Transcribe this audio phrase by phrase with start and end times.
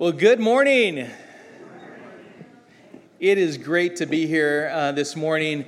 [0.00, 1.10] Well, good morning.
[3.18, 5.66] It is great to be here uh, this morning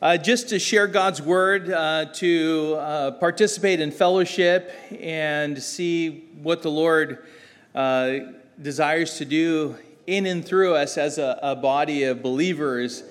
[0.00, 6.62] uh, just to share God's word, uh, to uh, participate in fellowship, and see what
[6.62, 7.26] the Lord
[7.74, 8.18] uh,
[8.62, 13.02] desires to do in and through us as a, a body of believers,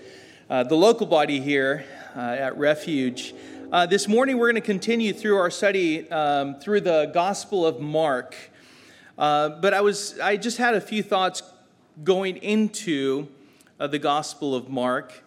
[0.49, 1.83] uh, the local body here
[2.15, 3.35] at Refuge.
[3.89, 8.33] this morning, we're going to continue through our study um, through the Gospel of Mark.
[9.17, 11.41] Uh, but I was I just had a few thoughts
[12.03, 13.27] going into
[13.79, 15.23] uh, the Gospel of Mark,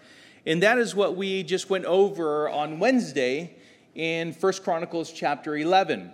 [0.46, 3.56] and that is what we just went over on Wednesday
[3.96, 6.12] in First Chronicles chapter 11.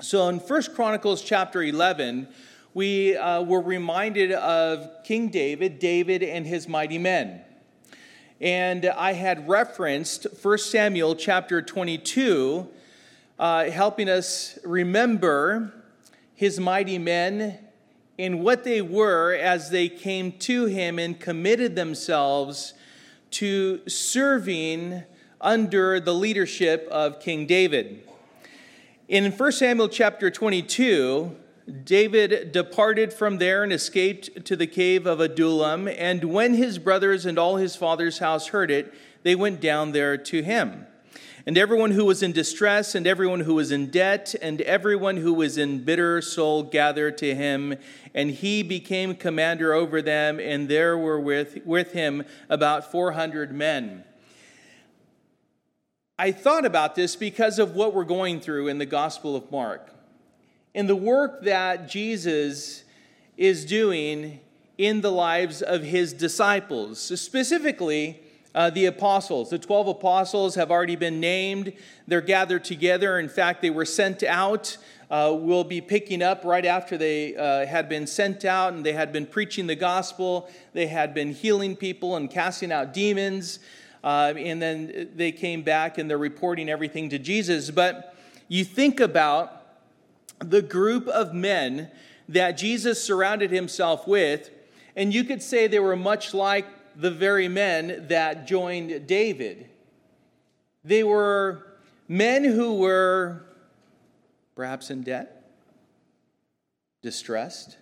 [0.00, 2.26] So in First Chronicles chapter 11,
[2.74, 7.40] we uh, were reminded of King David, David and his mighty men.
[8.40, 12.68] And I had referenced 1 Samuel chapter 22,
[13.38, 15.72] uh, helping us remember
[16.38, 17.58] his mighty men
[18.16, 22.74] in what they were as they came to him and committed themselves
[23.28, 25.02] to serving
[25.40, 28.08] under the leadership of King David.
[29.08, 31.34] In 1 Samuel chapter 22,
[31.82, 35.88] David departed from there and escaped to the cave of Adullam.
[35.88, 40.16] And when his brothers and all his father's house heard it, they went down there
[40.16, 40.86] to him.
[41.48, 45.32] And everyone who was in distress, and everyone who was in debt, and everyone who
[45.32, 47.76] was in bitter soul gathered to him,
[48.12, 54.04] and he became commander over them, and there were with, with him about 400 men.
[56.18, 59.90] I thought about this because of what we're going through in the Gospel of Mark.
[60.74, 62.84] And the work that Jesus
[63.38, 64.40] is doing
[64.76, 68.20] in the lives of his disciples, specifically
[68.54, 69.50] uh, the apostles.
[69.50, 71.72] The 12 apostles have already been named.
[72.06, 73.18] They're gathered together.
[73.18, 74.76] In fact, they were sent out.
[75.10, 78.92] Uh, we'll be picking up right after they uh, had been sent out and they
[78.92, 80.50] had been preaching the gospel.
[80.74, 83.58] They had been healing people and casting out demons.
[84.04, 87.70] Uh, and then they came back and they're reporting everything to Jesus.
[87.70, 88.14] But
[88.48, 89.54] you think about
[90.40, 91.90] the group of men
[92.28, 94.50] that Jesus surrounded himself with,
[94.94, 96.66] and you could say they were much like
[96.98, 99.70] the very men that joined David.
[100.84, 101.64] They were
[102.08, 103.44] men who were
[104.56, 105.48] perhaps in debt,
[107.00, 107.78] distressed,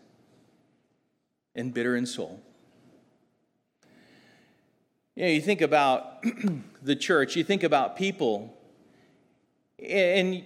[1.55, 2.43] and bitter in soul.
[5.15, 6.23] You know, you think about
[6.83, 8.55] the church, you think about people,
[9.83, 10.45] and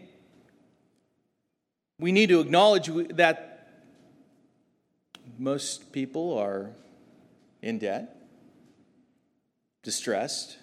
[1.99, 3.69] we need to acknowledge that
[5.37, 6.71] most people are
[7.63, 8.19] in debt
[9.83, 10.59] distressed,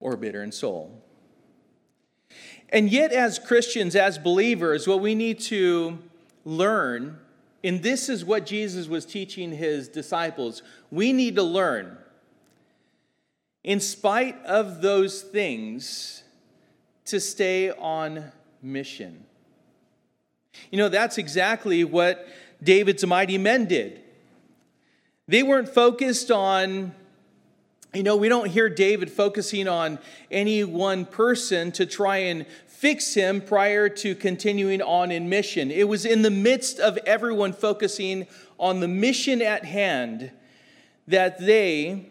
[0.00, 1.02] or bitter in soul.
[2.70, 5.98] And yet, as Christians, as believers, what we need to
[6.44, 7.18] learn,
[7.62, 11.98] and this is what Jesus was teaching his disciples, we need to learn,
[13.62, 16.22] in spite of those things,
[17.06, 19.24] to stay on mission.
[20.70, 22.26] You know, that's exactly what
[22.62, 24.00] David's mighty men did.
[25.30, 26.92] They weren't focused on,
[27.94, 33.14] you know, we don't hear David focusing on any one person to try and fix
[33.14, 35.70] him prior to continuing on in mission.
[35.70, 38.26] It was in the midst of everyone focusing
[38.58, 40.32] on the mission at hand
[41.06, 42.10] that they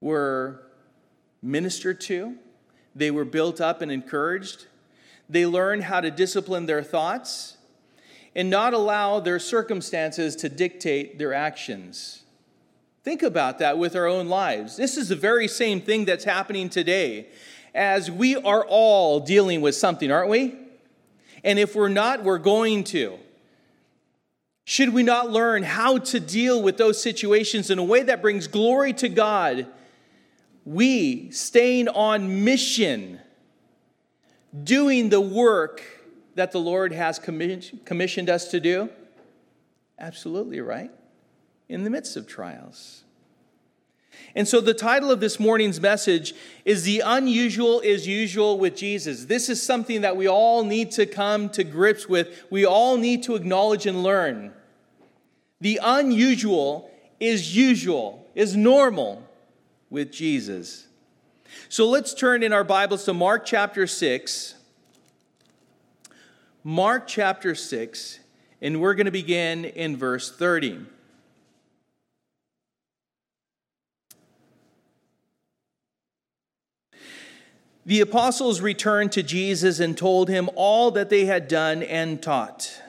[0.00, 0.62] were
[1.42, 2.36] ministered to,
[2.94, 4.64] they were built up and encouraged,
[5.28, 7.55] they learned how to discipline their thoughts
[8.36, 12.22] and not allow their circumstances to dictate their actions.
[13.02, 14.76] Think about that with our own lives.
[14.76, 17.28] This is the very same thing that's happening today,
[17.74, 20.54] as we are all dealing with something, aren't we?
[21.44, 23.18] And if we're not, we're going to.
[24.64, 28.48] Should we not learn how to deal with those situations in a way that brings
[28.48, 29.66] glory to God?
[30.66, 33.18] We, staying on mission,
[34.62, 35.95] doing the work
[36.36, 38.90] that the Lord has commissioned us to do?
[39.98, 40.90] Absolutely right.
[41.68, 43.02] In the midst of trials.
[44.34, 46.34] And so, the title of this morning's message
[46.64, 49.24] is The Unusual is Usual with Jesus.
[49.24, 52.44] This is something that we all need to come to grips with.
[52.50, 54.52] We all need to acknowledge and learn.
[55.60, 59.22] The unusual is usual, is normal
[59.88, 60.86] with Jesus.
[61.68, 64.54] So, let's turn in our Bibles to Mark chapter 6.
[66.68, 68.18] Mark chapter 6,
[68.60, 70.80] and we're going to begin in verse 30.
[77.84, 82.82] The apostles returned to Jesus and told him all that they had done and taught.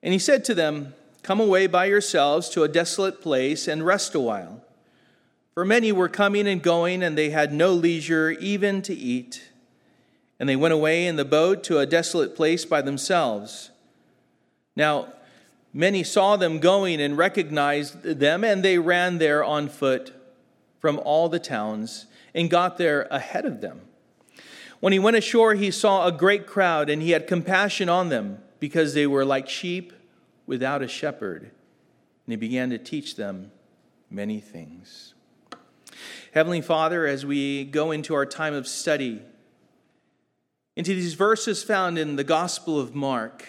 [0.00, 0.94] And he said to them,
[1.24, 4.62] Come away by yourselves to a desolate place and rest a while.
[5.54, 9.49] For many were coming and going, and they had no leisure even to eat.
[10.40, 13.70] And they went away in the boat to a desolate place by themselves.
[14.74, 15.12] Now,
[15.72, 20.12] many saw them going and recognized them, and they ran there on foot
[20.80, 23.82] from all the towns and got there ahead of them.
[24.80, 28.38] When he went ashore, he saw a great crowd, and he had compassion on them
[28.58, 29.92] because they were like sheep
[30.46, 31.42] without a shepherd.
[31.42, 33.52] And he began to teach them
[34.10, 35.12] many things.
[36.32, 39.20] Heavenly Father, as we go into our time of study,
[40.80, 43.46] into these verses found in the Gospel of Mark,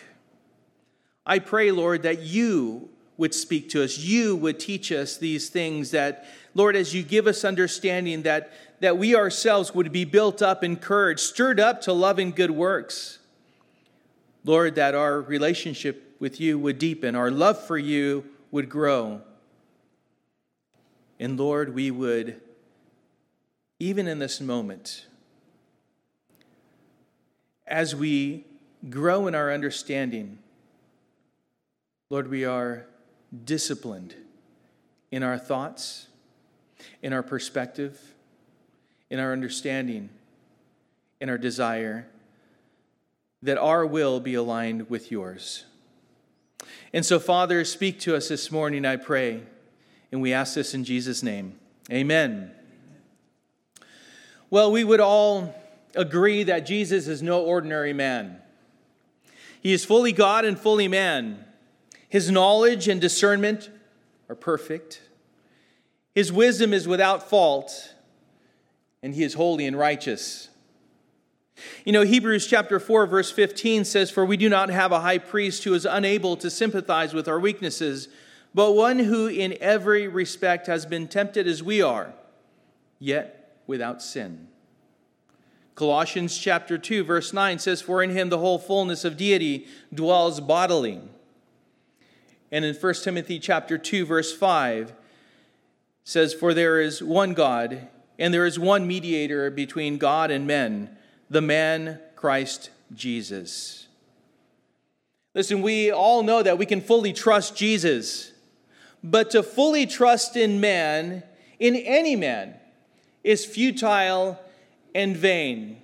[1.25, 3.97] I pray, Lord, that you would speak to us.
[3.97, 6.25] You would teach us these things that,
[6.55, 8.51] Lord, as you give us understanding, that,
[8.81, 13.19] that we ourselves would be built up, encouraged, stirred up to love and good works.
[14.43, 19.21] Lord, that our relationship with you would deepen, our love for you would grow.
[21.17, 22.41] And Lord, we would,
[23.79, 25.05] even in this moment,
[27.71, 28.45] as we
[28.89, 30.37] grow in our understanding,
[32.09, 32.85] Lord, we are
[33.45, 34.13] disciplined
[35.09, 36.07] in our thoughts,
[37.01, 38.13] in our perspective,
[39.09, 40.09] in our understanding,
[41.21, 42.07] in our desire,
[43.41, 45.63] that our will be aligned with yours.
[46.93, 49.43] And so, Father, speak to us this morning, I pray.
[50.11, 51.57] And we ask this in Jesus' name.
[51.89, 52.51] Amen.
[54.49, 55.55] Well, we would all
[55.95, 58.39] agree that Jesus is no ordinary man.
[59.61, 61.45] He is fully God and fully man.
[62.09, 63.69] His knowledge and discernment
[64.27, 65.01] are perfect.
[66.13, 67.93] His wisdom is without fault,
[69.01, 70.49] and he is holy and righteous.
[71.85, 75.19] You know, Hebrews chapter 4, verse 15 says, For we do not have a high
[75.19, 78.07] priest who is unable to sympathize with our weaknesses,
[78.53, 82.13] but one who in every respect has been tempted as we are,
[82.99, 84.47] yet without sin.
[85.75, 90.39] Colossians chapter 2, verse 9 says, For in him the whole fullness of deity dwells
[90.39, 91.01] bodily
[92.51, 94.93] and in 1 Timothy chapter 2 verse 5
[96.03, 97.87] says for there is one God
[98.19, 100.95] and there is one mediator between God and men
[101.29, 103.87] the man Christ Jesus.
[105.33, 108.33] Listen, we all know that we can fully trust Jesus.
[109.01, 111.23] But to fully trust in man,
[111.57, 112.55] in any man,
[113.23, 114.37] is futile
[114.93, 115.81] and vain.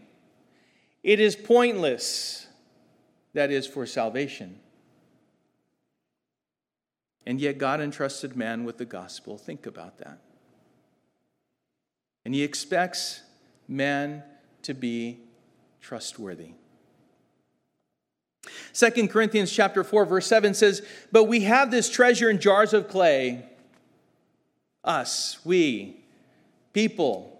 [1.04, 2.48] It is pointless,
[3.33, 4.59] that is, for salvation.
[7.25, 9.38] And yet, God entrusted man with the gospel.
[9.38, 10.19] Think about that.
[12.25, 13.21] And He expects
[13.68, 14.24] man
[14.63, 15.19] to be
[15.81, 16.51] trustworthy.
[18.74, 20.81] 2 Corinthians chapter 4 verse 7 says,
[21.12, 23.50] "But we have this treasure in jars of clay,
[24.83, 26.04] us, we,
[26.74, 27.37] people,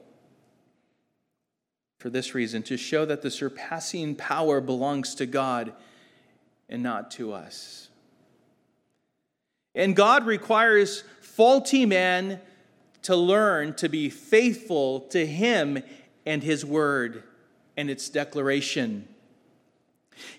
[2.07, 5.74] for this reason to show that the surpassing power belongs to God
[6.69, 7.89] and not to us."
[9.75, 12.39] And God requires faulty men
[13.01, 15.83] to learn to be faithful to Him
[16.25, 17.24] and His word
[17.75, 19.09] and its declaration.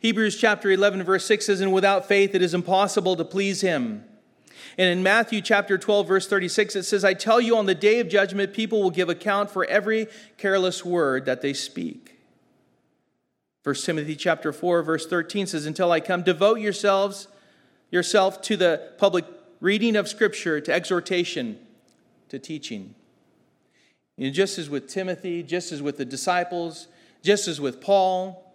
[0.00, 4.04] Hebrews chapter 11, verse 6 says, And without faith it is impossible to please Him.
[4.78, 7.98] And in Matthew chapter 12, verse 36, it says, I tell you, on the day
[7.98, 10.06] of judgment, people will give account for every
[10.36, 12.20] careless word that they speak.
[13.64, 17.26] 1 Timothy chapter 4, verse 13 says, Until I come, devote yourselves
[17.90, 19.24] yourself to the public
[19.60, 21.58] reading of Scripture, to exhortation,
[22.28, 22.94] to teaching.
[24.16, 26.86] And just as with Timothy, just as with the disciples,
[27.24, 28.54] just as with Paul,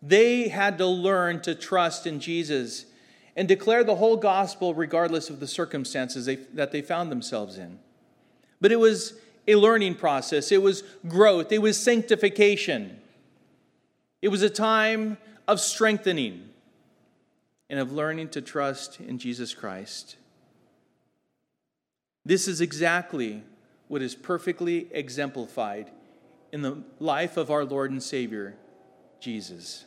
[0.00, 2.86] they had to learn to trust in Jesus
[3.38, 7.78] and declare the whole gospel regardless of the circumstances they, that they found themselves in.
[8.60, 9.14] But it was
[9.46, 12.98] a learning process, it was growth, it was sanctification,
[14.20, 16.48] it was a time of strengthening
[17.70, 20.16] and of learning to trust in Jesus Christ.
[22.24, 23.44] This is exactly
[23.86, 25.92] what is perfectly exemplified
[26.52, 28.56] in the life of our Lord and Savior,
[29.20, 29.84] Jesus.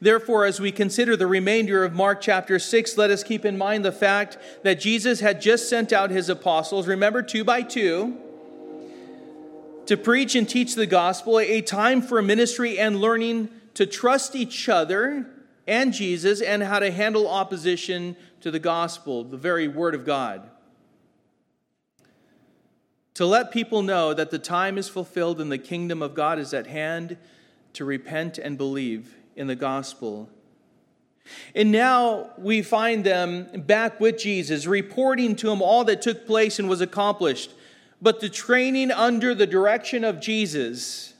[0.00, 3.84] Therefore, as we consider the remainder of Mark chapter 6, let us keep in mind
[3.84, 8.16] the fact that Jesus had just sent out his apostles, remember, two by two,
[9.86, 14.68] to preach and teach the gospel, a time for ministry and learning to trust each
[14.68, 15.26] other
[15.66, 20.48] and Jesus and how to handle opposition to the gospel, the very word of God.
[23.14, 26.54] To let people know that the time is fulfilled and the kingdom of God is
[26.54, 27.18] at hand
[27.74, 30.28] to repent and believe in the gospel.
[31.54, 36.58] And now we find them back with Jesus, reporting to him all that took place
[36.58, 37.52] and was accomplished.
[38.02, 41.14] But the training under the direction of Jesus,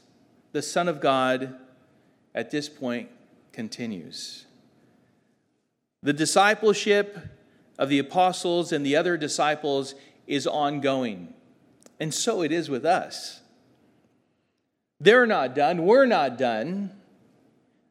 [0.52, 1.56] the Son of God,
[2.34, 3.08] at this point
[3.52, 4.46] continues.
[6.02, 7.18] The discipleship
[7.78, 9.94] of the apostles and the other disciples
[10.26, 11.34] is ongoing.
[11.98, 13.40] And so it is with us.
[14.98, 16.92] They're not done, we're not done.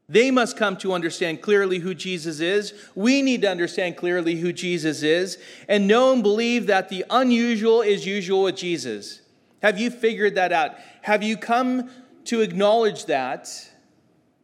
[0.10, 2.74] They must come to understand clearly who Jesus is.
[2.96, 5.38] We need to understand clearly who Jesus is
[5.68, 9.22] and know and believe that the unusual is usual with Jesus.
[9.62, 10.72] Have you figured that out?
[11.04, 11.92] Have you come
[12.26, 13.50] to acknowledge that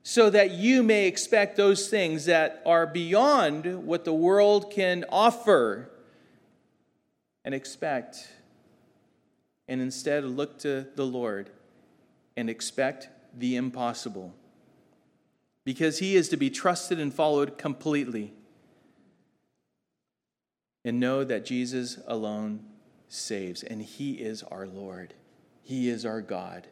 [0.03, 5.89] so that you may expect those things that are beyond what the world can offer
[7.43, 8.27] and expect,
[9.67, 11.49] and instead look to the Lord
[12.37, 14.31] and expect the impossible?
[15.65, 18.33] Because he is to be trusted and followed completely.
[20.85, 22.63] And know that Jesus alone
[23.09, 25.15] saves, and he is our Lord,
[25.63, 26.67] he is our God.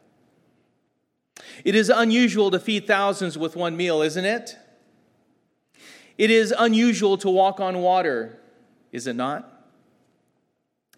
[1.64, 4.56] It is unusual to feed thousands with one meal, isn't it?
[6.16, 8.38] It is unusual to walk on water,
[8.92, 9.50] is it not?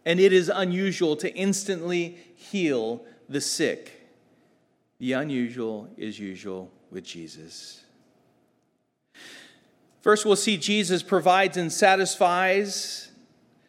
[0.04, 4.08] And it is unusual to instantly heal the sick.
[4.98, 7.85] The unusual is usual with Jesus.
[10.06, 13.10] First, we'll see Jesus provides and satisfies.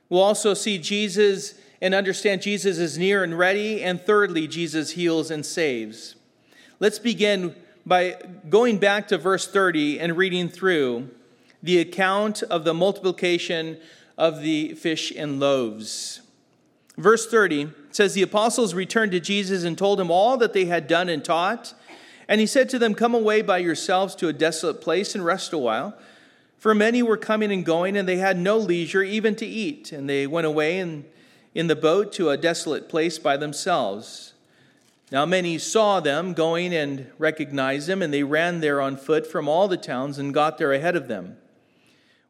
[0.07, 3.81] We'll also see Jesus and understand Jesus is near and ready.
[3.81, 6.15] And thirdly, Jesus heals and saves.
[6.79, 7.55] Let's begin
[7.87, 8.17] by
[8.49, 11.09] going back to verse 30 and reading through
[11.63, 13.79] the account of the multiplication
[14.15, 16.21] of the fish and loaves.
[16.97, 20.87] Verse 30 says, The apostles returned to Jesus and told him all that they had
[20.87, 21.73] done and taught.
[22.27, 25.51] And he said to them, Come away by yourselves to a desolate place and rest
[25.51, 25.97] a while.
[26.57, 29.91] For many were coming and going, and they had no leisure even to eat.
[29.91, 31.05] And they went away in,
[31.53, 34.33] in the boat to a desolate place by themselves.
[35.11, 39.47] Now many saw them going and recognized them, and they ran there on foot from
[39.47, 41.37] all the towns and got there ahead of them.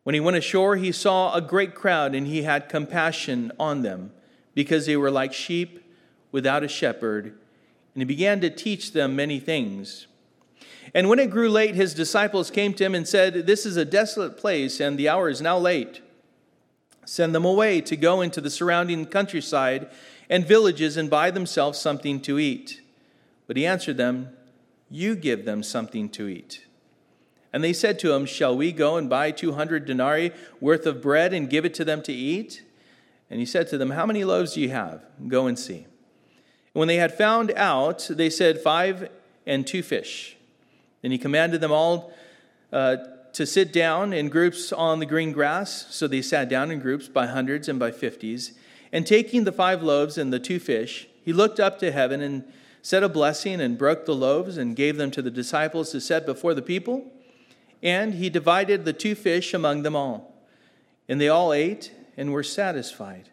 [0.03, 4.12] When he went ashore, he saw a great crowd, and he had compassion on them,
[4.53, 5.84] because they were like sheep
[6.31, 7.25] without a shepherd.
[7.93, 10.07] And he began to teach them many things.
[10.94, 13.86] And when it grew late, his disciples came to him and said, This is a
[13.86, 16.01] desolate place, and the hour is now late.
[17.06, 19.89] Send them away to go into the surrounding countryside
[20.29, 22.82] and villages and buy themselves something to eat.
[23.48, 24.29] But he answered them,
[24.89, 26.65] You give them something to eat.
[27.53, 31.34] And they said to him, Shall we go and buy 200 denarii worth of bread
[31.34, 32.63] and give it to them to eat?
[33.29, 35.03] And he said to them, How many loaves do you have?
[35.27, 35.86] Go and see.
[35.86, 35.86] And
[36.74, 39.10] when they had found out, they said, Five
[39.46, 40.37] and two fish.
[41.08, 42.12] Then he commanded them all
[42.74, 42.98] uh,
[43.32, 45.88] to sit down in groups on the green grass.
[45.90, 48.60] So they sat down in groups by hundreds and by fifties.
[48.92, 52.44] And taking the five loaves and the two fish, he looked up to heaven and
[52.82, 56.26] said a blessing and broke the loaves and gave them to the disciples to set
[56.26, 57.10] before the people.
[57.82, 60.36] And he divided the two fish among them all.
[61.08, 63.30] And they all ate and were satisfied.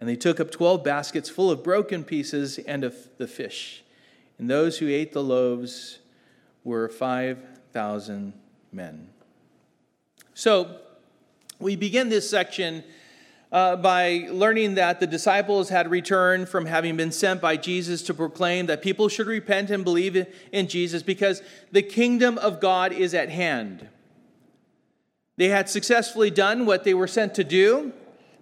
[0.00, 3.84] And they took up twelve baskets full of broken pieces and of the fish.
[4.38, 5.98] And those who ate the loaves
[6.64, 8.32] were 5,000
[8.72, 9.08] men.
[10.34, 10.78] So,
[11.60, 12.82] we begin this section
[13.52, 18.12] uh, by learning that the disciples had returned from having been sent by Jesus to
[18.12, 21.40] proclaim that people should repent and believe in Jesus because
[21.70, 23.88] the kingdom of God is at hand.
[25.36, 27.92] They had successfully done what they were sent to do.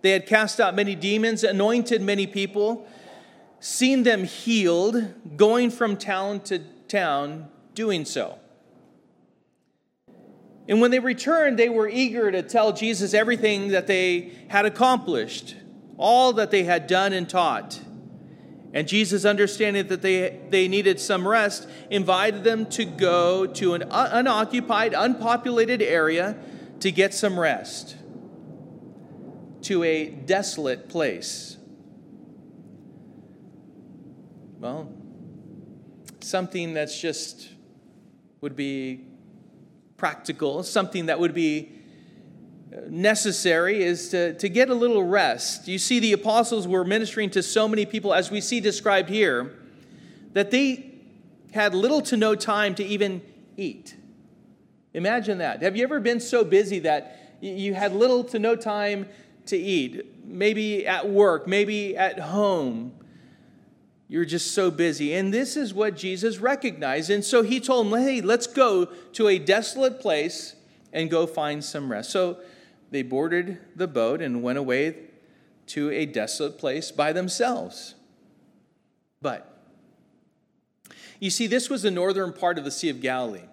[0.00, 2.87] They had cast out many demons, anointed many people,
[3.61, 8.38] seen them healed, going from town to town, doing so.
[10.69, 15.57] And when they returned, they were eager to tell Jesus everything that they had accomplished,
[15.97, 17.81] all that they had done and taught.
[18.73, 23.83] And Jesus, understanding that they, they needed some rest, invited them to go to an
[23.91, 26.38] unoccupied, unpopulated area
[26.81, 27.97] to get some rest,
[29.62, 31.59] to a desolate place.
[34.59, 34.93] Well,
[36.21, 37.51] something that's just
[38.42, 39.04] would be
[39.96, 41.70] practical, something that would be
[42.75, 45.68] uh, necessary is to, to get a little rest.
[45.68, 49.54] You see, the apostles were ministering to so many people, as we see described here,
[50.32, 50.92] that they
[51.52, 53.22] had little to no time to even
[53.56, 53.94] eat.
[54.92, 55.62] Imagine that.
[55.62, 59.08] Have you ever been so busy that you had little to no time
[59.46, 60.26] to eat?
[60.26, 62.92] Maybe at work, maybe at home,
[64.12, 65.14] you're just so busy.
[65.14, 67.09] And this is what Jesus recognized.
[67.09, 70.54] And so he told them, hey, let's go to a desolate place
[70.92, 72.11] and go find some rest.
[72.11, 72.37] So
[72.90, 74.97] they boarded the boat and went away
[75.69, 77.95] to a desolate place by themselves.
[79.23, 79.50] But
[81.19, 83.49] you see, this was the northern part of the Sea of Galilee.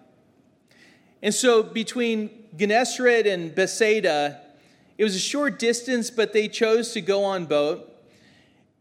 [1.22, 4.42] And so between Gennesaret and Bethsaida,
[4.98, 7.89] it was a short distance, but they chose to go on boat.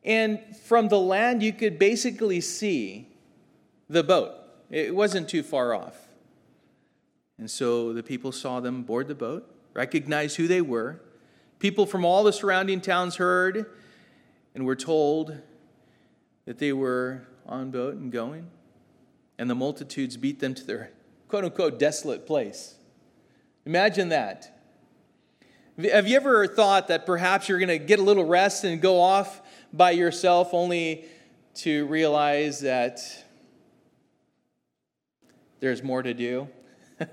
[0.04, 3.10] And from the land, you could basically see
[3.90, 4.36] the boat.
[4.70, 6.08] It wasn't too far off.
[7.38, 11.02] And so the people saw them board the boat, recognized who they were.
[11.58, 13.66] People from all the surrounding towns heard
[14.54, 15.38] and were told
[16.46, 18.48] that they were on boat and going.
[19.38, 20.92] And the multitudes beat them to their
[21.28, 22.76] quote unquote desolate place.
[23.66, 24.56] Imagine that.
[25.82, 29.00] Have you ever thought that perhaps you're going to get a little rest and go
[29.00, 29.42] off
[29.72, 31.06] by yourself only
[31.56, 33.02] to realize that
[35.60, 36.48] there's more to do?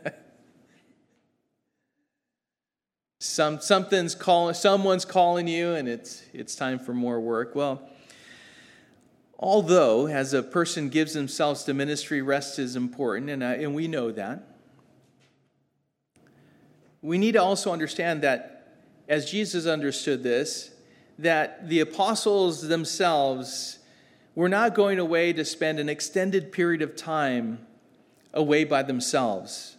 [3.19, 7.55] Some, something's calling, someone's calling you and it's, it's time for more work.
[7.55, 7.89] Well,
[9.39, 13.89] although as a person gives themselves to ministry, rest is important, and, I, and we
[13.89, 14.43] know that.
[17.03, 18.77] We need to also understand that
[19.09, 20.71] as Jesus understood this,
[21.19, 23.79] that the apostles themselves
[24.35, 27.67] were not going away to spend an extended period of time
[28.35, 29.77] away by themselves.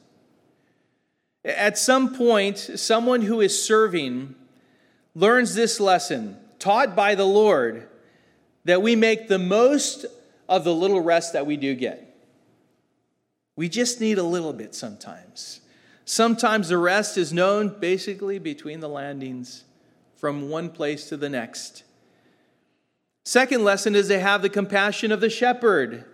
[1.45, 4.35] At some point, someone who is serving
[5.13, 7.87] learns this lesson, taught by the Lord,
[8.65, 10.05] that we make the most
[10.49, 12.03] of the little rest that we do get.
[13.55, 15.61] We just need a little bit sometimes.
[16.03, 19.63] Sometimes the rest is known basically between the landings
[20.17, 21.83] from one place to the next.
[23.23, 26.05] Second lesson is to have the compassion of the shepherd.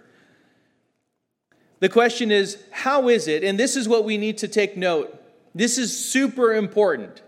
[1.80, 3.44] The question is, how is it?
[3.44, 5.20] And this is what we need to take note.
[5.56, 7.22] This is super important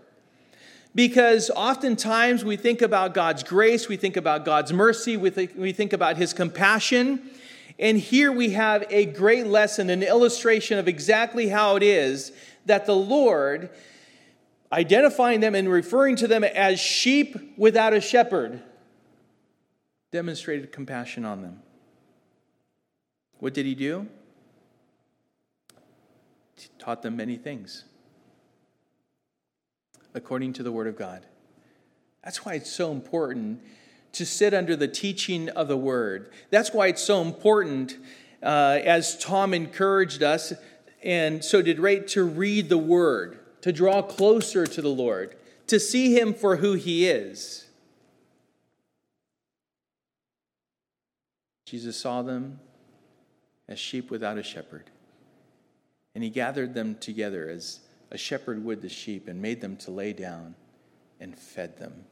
[0.94, 5.92] because oftentimes we think about God's grace, we think about God's mercy, we we think
[5.92, 7.30] about His compassion.
[7.78, 12.32] And here we have a great lesson, an illustration of exactly how it is
[12.64, 13.68] that the Lord,
[14.72, 18.62] identifying them and referring to them as sheep without a shepherd,
[20.12, 21.62] demonstrated compassion on them.
[23.38, 24.08] What did He do?
[26.58, 27.84] He taught them many things
[30.14, 31.26] according to the Word of God.
[32.24, 33.60] That's why it's so important
[34.12, 36.30] to sit under the teaching of the Word.
[36.50, 37.98] That's why it's so important,
[38.42, 40.54] uh, as Tom encouraged us,
[41.02, 45.34] and so did Ray, to read the Word, to draw closer to the Lord,
[45.66, 47.66] to see Him for who He is.
[51.64, 52.60] Jesus saw them
[53.68, 54.84] as sheep without a shepherd,
[56.14, 57.80] and He gathered them together as
[58.12, 60.54] a shepherd would the sheep and made them to lay down
[61.18, 62.04] and fed them.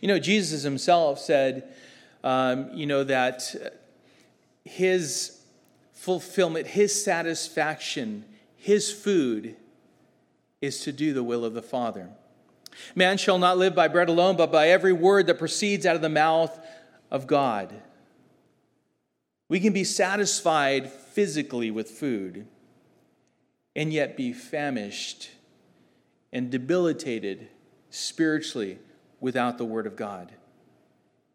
[0.00, 1.74] You know, Jesus himself said,
[2.22, 3.54] um, you know, that
[4.64, 5.42] his
[5.92, 8.24] fulfillment, his satisfaction,
[8.56, 9.56] his food
[10.64, 12.10] is to do the will of the Father.
[12.94, 16.02] Man shall not live by bread alone, but by every word that proceeds out of
[16.02, 16.58] the mouth
[17.10, 17.74] of God.
[19.48, 22.46] We can be satisfied physically with food
[23.76, 25.30] and yet be famished
[26.32, 27.48] and debilitated
[27.90, 28.78] spiritually
[29.20, 30.32] without the Word of God.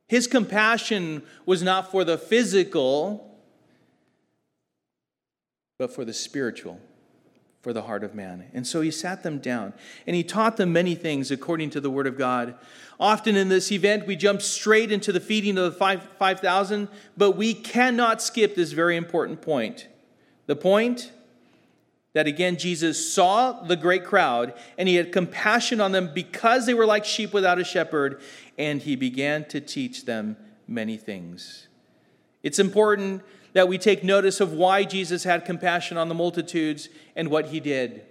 [0.07, 3.39] His compassion was not for the physical,
[5.77, 6.79] but for the spiritual,
[7.61, 8.45] for the heart of man.
[8.53, 9.73] And so he sat them down
[10.07, 12.55] and he taught them many things according to the Word of God.
[12.99, 17.53] Often in this event, we jump straight into the feeding of the 5,000, but we
[17.53, 19.87] cannot skip this very important point.
[20.47, 21.11] The point
[22.13, 26.73] that again Jesus saw the great crowd and he had compassion on them because they
[26.73, 28.21] were like sheep without a shepherd,
[28.57, 31.67] and he began to teach them many things.
[32.41, 33.21] It's important
[33.53, 37.59] that we take notice of why Jesus had compassion on the multitudes and what he
[37.59, 38.03] did.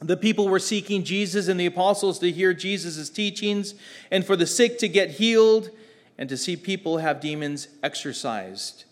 [0.00, 3.74] The people were seeking Jesus and the apostles to hear Jesus' teachings
[4.10, 5.70] and for the sick to get healed
[6.18, 8.84] and to see people have demons exorcised.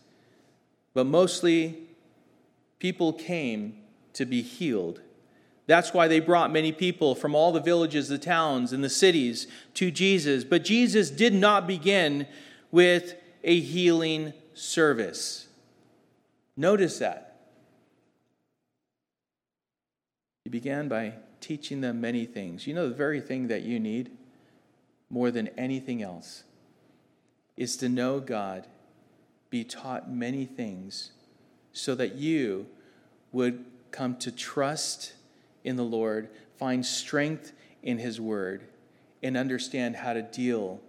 [0.94, 1.79] But mostly,
[2.79, 3.76] people came
[4.14, 5.00] to be healed.
[5.66, 9.46] That's why they brought many people from all the villages, the towns, and the cities
[9.74, 10.42] to Jesus.
[10.42, 12.26] But Jesus did not begin
[12.72, 15.48] with a healing service.
[16.56, 17.26] Notice that.
[20.44, 22.66] He began by teaching them many things.
[22.66, 24.10] You know, the very thing that you need
[25.08, 26.44] more than anything else
[27.56, 28.66] is to know God,
[29.50, 31.10] be taught many things,
[31.72, 32.66] so that you
[33.32, 35.14] would come to trust
[35.64, 38.64] in the Lord, find strength in His Word,
[39.22, 40.80] and understand how to deal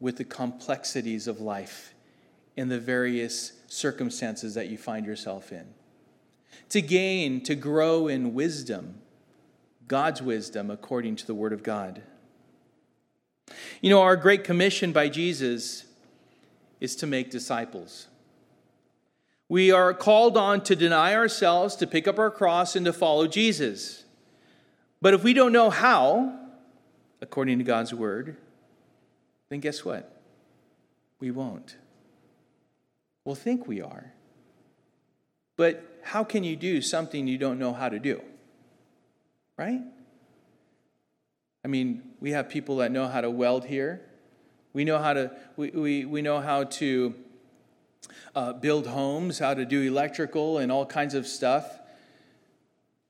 [0.00, 1.94] with the complexities of life
[2.58, 5.64] in the various circumstances that you find yourself in.
[6.70, 9.00] To gain, to grow in wisdom,
[9.86, 12.02] God's wisdom according to the Word of God.
[13.80, 15.84] You know, our great commission by Jesus
[16.80, 18.08] is to make disciples.
[19.48, 23.28] We are called on to deny ourselves, to pick up our cross, and to follow
[23.28, 24.02] Jesus.
[25.00, 26.36] But if we don't know how,
[27.20, 28.36] according to God's word,
[29.48, 30.20] then guess what?
[31.20, 31.76] We won't.
[33.28, 34.14] We'll think we are.
[35.58, 38.22] But how can you do something you don't know how to do?
[39.58, 39.82] Right?
[41.62, 44.00] I mean, we have people that know how to weld here.
[44.72, 47.14] We know how to, we, we, we know how to
[48.34, 51.80] uh, build homes, how to do electrical and all kinds of stuff.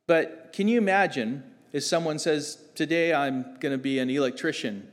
[0.09, 4.91] But can you imagine if someone says, Today I'm going to be an electrician,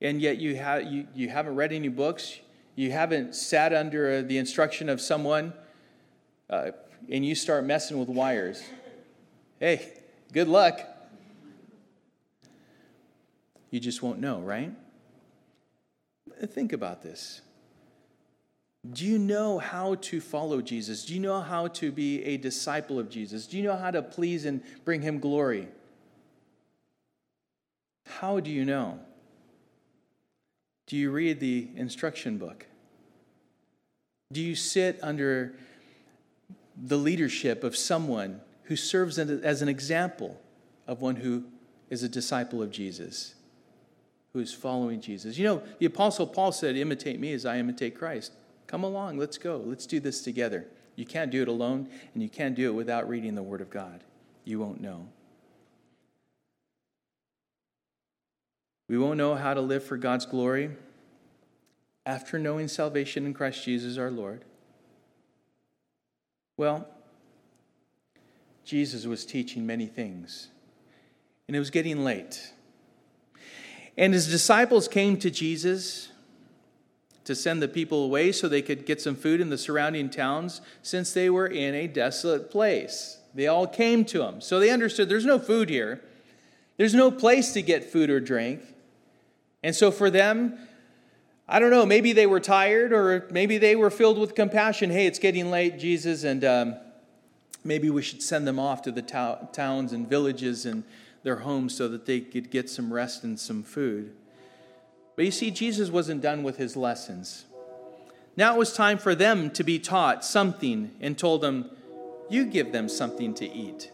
[0.00, 2.38] and yet you, have, you, you haven't read any books,
[2.76, 5.52] you haven't sat under the instruction of someone,
[6.48, 6.70] uh,
[7.10, 8.62] and you start messing with wires?
[9.58, 9.94] Hey,
[10.32, 10.80] good luck.
[13.70, 14.72] You just won't know, right?
[16.44, 17.40] Think about this.
[18.92, 21.04] Do you know how to follow Jesus?
[21.04, 23.46] Do you know how to be a disciple of Jesus?
[23.46, 25.68] Do you know how to please and bring him glory?
[28.06, 29.00] How do you know?
[30.86, 32.66] Do you read the instruction book?
[34.32, 35.54] Do you sit under
[36.76, 40.40] the leadership of someone who serves as an example
[40.86, 41.44] of one who
[41.90, 43.34] is a disciple of Jesus,
[44.32, 45.38] who is following Jesus?
[45.38, 48.32] You know, the Apostle Paul said, Imitate me as I imitate Christ.
[48.66, 49.62] Come along, let's go.
[49.64, 50.66] Let's do this together.
[50.96, 53.70] You can't do it alone, and you can't do it without reading the Word of
[53.70, 54.02] God.
[54.44, 55.08] You won't know.
[58.88, 60.70] We won't know how to live for God's glory
[62.04, 64.44] after knowing salvation in Christ Jesus our Lord.
[66.56, 66.86] Well,
[68.64, 70.48] Jesus was teaching many things,
[71.46, 72.52] and it was getting late.
[73.98, 76.10] And his disciples came to Jesus
[77.24, 80.60] to send the people away so they could get some food in the surrounding towns
[80.82, 83.18] since they were in a desolate place.
[83.34, 84.40] They all came to him.
[84.40, 86.02] So they understood there's no food here,
[86.76, 88.60] there's no place to get food or drink.
[89.62, 90.58] And so for them,
[91.48, 94.90] I don't know, maybe they were tired or maybe they were filled with compassion.
[94.90, 96.76] Hey, it's getting late, Jesus, and um,
[97.62, 100.82] maybe we should send them off to the to- towns and villages and
[101.22, 104.12] their homes so that they could get some rest and some food.
[105.14, 107.44] But you see, Jesus wasn't done with his lessons.
[108.36, 111.70] Now it was time for them to be taught something and told them,
[112.28, 113.90] You give them something to eat.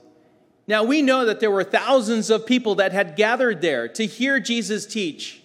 [0.66, 4.40] Now we know that there were thousands of people that had gathered there to hear
[4.40, 5.41] Jesus teach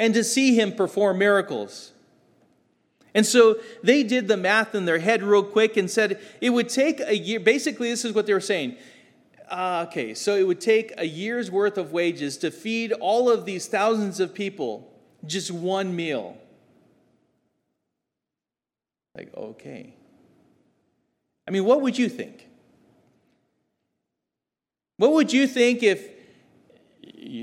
[0.00, 1.92] and to see him perform miracles.
[3.14, 6.68] And so they did the math in their head real quick and said it would
[6.68, 7.38] take a year.
[7.38, 8.76] Basically, this is what they were saying
[9.50, 13.44] uh, okay, so it would take a year's worth of wages to feed all of
[13.44, 14.88] these thousands of people
[15.26, 16.38] just one meal.
[19.16, 19.92] Like, okay.
[21.48, 22.46] I mean, what would you think?
[24.98, 26.08] What would you think if,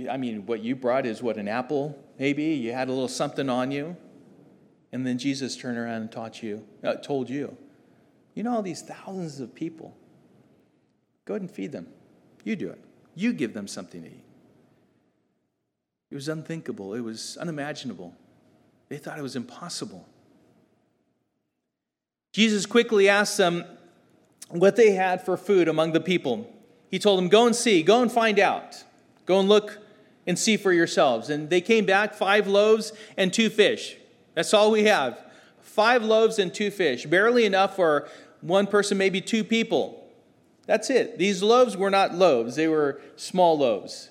[0.10, 2.44] I mean, what you brought is what, an apple, maybe?
[2.44, 3.96] You had a little something on you,
[4.92, 7.56] and then Jesus turned around and taught you, uh, told you,
[8.34, 9.96] you know all these thousands of people.
[11.26, 11.88] Go ahead and feed them.
[12.44, 12.80] You do it.
[13.16, 14.24] You give them something to eat.
[16.10, 16.94] It was unthinkable.
[16.94, 18.14] It was unimaginable.
[18.90, 20.08] They thought it was impossible.
[22.32, 23.66] Jesus quickly asked them
[24.50, 26.54] what they had for food among the people.
[26.90, 28.84] He told them, Go and see, go and find out.
[29.26, 29.80] Go and look
[30.28, 31.30] and see for yourselves.
[31.30, 33.96] And they came back, five loaves and two fish.
[34.36, 35.24] That's all we have.
[35.62, 37.06] Five loaves and two fish.
[37.06, 38.08] Barely enough for
[38.42, 40.08] one person, maybe two people.
[40.66, 41.18] That's it.
[41.18, 44.10] These loaves were not loaves, they were small loaves.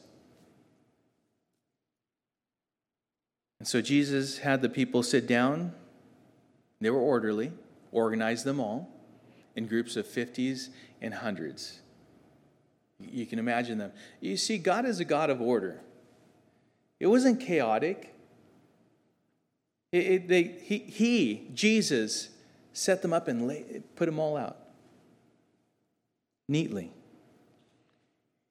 [3.58, 5.72] And so Jesus had the people sit down.
[6.80, 7.52] They were orderly,
[7.90, 8.88] organized them all
[9.54, 10.68] in groups of 50s
[11.00, 11.80] and hundreds.
[13.00, 13.92] You can imagine them.
[14.20, 15.80] You see, God is a God of order.
[16.98, 18.14] It wasn't chaotic.
[19.92, 22.30] It, it, they, he, he, Jesus,
[22.72, 24.58] set them up and lay, put them all out
[26.48, 26.90] neatly.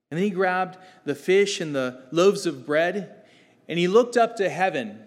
[0.09, 3.23] And then he grabbed the fish and the loaves of bread,
[3.67, 4.99] and he looked up to heaven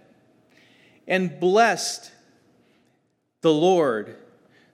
[1.06, 2.12] and blessed
[3.40, 4.16] the Lord,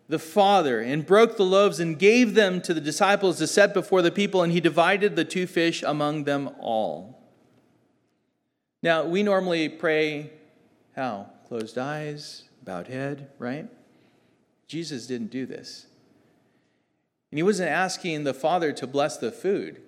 [0.09, 4.03] the Father, and broke the loaves and gave them to the disciples to set before
[4.03, 7.24] the people, and he divided the two fish among them all.
[8.85, 10.31] Now, we normally pray
[10.95, 11.31] how?
[11.49, 13.67] Closed eyes, bowed head, right?
[14.69, 15.87] Jesus didn't do this.
[17.33, 19.81] And he wasn't asking the Father to bless the food,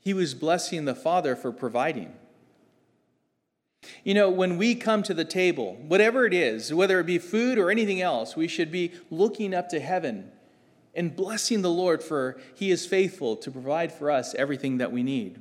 [0.00, 2.12] he was blessing the Father for providing.
[4.02, 7.56] You know, when we come to the table, whatever it is, whether it be food
[7.56, 10.30] or anything else, we should be looking up to heaven
[10.94, 15.02] and blessing the Lord for he is faithful to provide for us everything that we
[15.02, 15.40] need.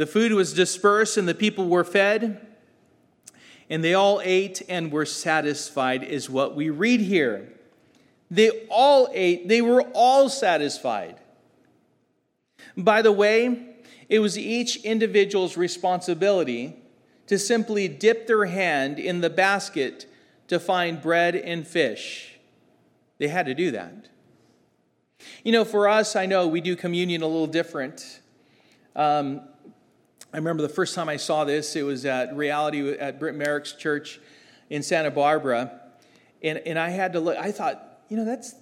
[0.00, 2.40] The food was dispersed and the people were fed,
[3.68, 7.52] and they all ate and were satisfied, is what we read here.
[8.30, 11.20] They all ate, they were all satisfied.
[12.78, 13.74] By the way,
[14.08, 16.76] it was each individual's responsibility
[17.26, 20.10] to simply dip their hand in the basket
[20.48, 22.38] to find bread and fish.
[23.18, 24.08] They had to do that.
[25.44, 28.20] You know, for us, I know we do communion a little different.
[28.96, 29.42] Um,
[30.32, 33.72] I remember the first time I saw this, it was at Reality at Britt Merrick's
[33.72, 34.20] church
[34.68, 35.80] in Santa Barbara.
[36.42, 38.54] And, and I had to look, I thought, you know, that's,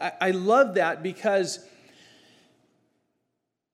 [0.00, 1.66] I, I love that because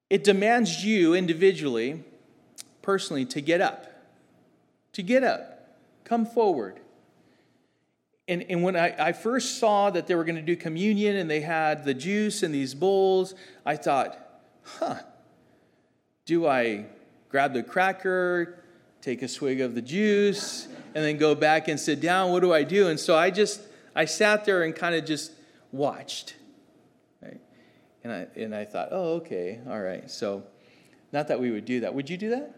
[0.09, 2.03] it demands you individually,
[2.81, 3.87] personally, to get up.
[4.94, 5.77] To get up.
[6.05, 6.81] Come forward.
[8.27, 11.31] And, and when I, I first saw that they were going to do communion and
[11.31, 13.35] they had the juice in these bowls,
[13.66, 14.18] I thought,
[14.64, 15.01] huh,
[16.29, 16.85] do I
[17.31, 18.62] grab the cracker,
[19.01, 22.33] take a swig of the juice, and then go back and sit down?
[22.33, 22.88] What do I do?
[22.88, 23.62] And so I just,
[23.97, 25.33] I sat there and kind of just
[25.73, 26.37] watched.
[27.23, 27.41] Right?
[28.05, 30.11] And I, and I thought, oh, okay, all right.
[30.11, 30.43] So,
[31.12, 31.95] not that we would do that.
[31.95, 32.55] Would you do that?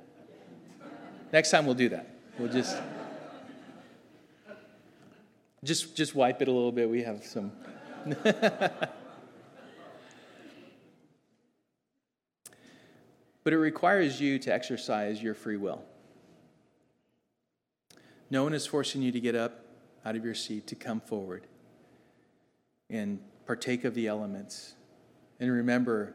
[1.32, 2.08] Next time we'll do that.
[2.40, 2.76] We'll just
[5.62, 6.90] just just wipe it a little bit.
[6.90, 7.52] We have some.
[13.44, 15.82] but it requires you to exercise your free will.
[18.30, 19.64] No one is forcing you to get up
[20.04, 21.46] out of your seat to come forward
[22.88, 24.74] and partake of the elements
[25.38, 26.14] and remember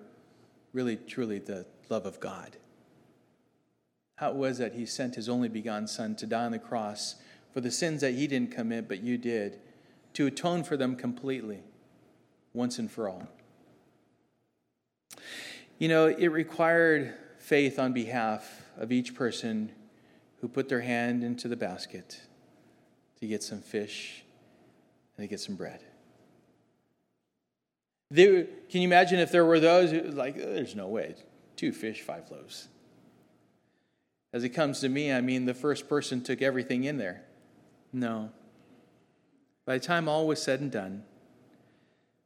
[0.72, 2.58] really, truly the love of God.
[4.18, 7.16] How it was that He sent His only begotten Son to die on the cross
[7.54, 9.60] for the sins that He didn't commit, but you did,
[10.14, 11.64] to atone for them completely,
[12.54, 13.28] once and for all.
[15.78, 19.72] You know, it required faith on behalf of each person
[20.42, 22.22] who put their hand into the basket
[23.20, 24.24] to get some fish
[25.18, 25.82] and to get some bread.
[28.12, 31.16] They, can you imagine if there were those who, like, there's no way,
[31.56, 32.68] two fish, five loaves.
[34.32, 37.24] As it comes to me, I mean, the first person took everything in there.
[37.92, 38.32] No.
[39.66, 41.04] By the time all was said and done,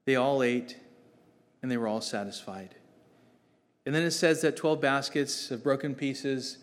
[0.06, 0.78] they all ate
[1.62, 2.76] and they were all satisfied.
[3.90, 6.60] And then it says that 12 baskets of broken pieces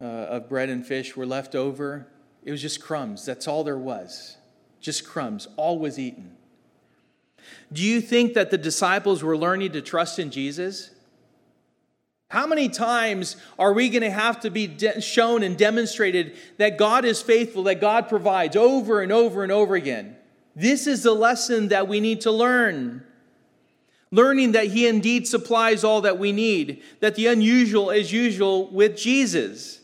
[0.00, 2.06] uh, of bread and fish were left over.
[2.42, 3.26] It was just crumbs.
[3.26, 4.38] That's all there was.
[4.80, 5.48] Just crumbs.
[5.58, 6.34] All was eaten.
[7.70, 10.92] Do you think that the disciples were learning to trust in Jesus?
[12.28, 16.78] How many times are we going to have to be de- shown and demonstrated that
[16.78, 20.16] God is faithful, that God provides over and over and over again?
[20.56, 23.04] This is the lesson that we need to learn.
[24.12, 28.96] Learning that He indeed supplies all that we need, that the unusual is usual with
[28.96, 29.80] Jesus.